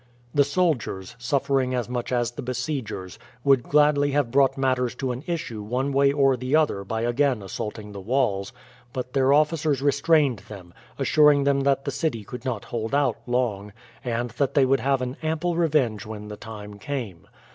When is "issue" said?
5.27-5.61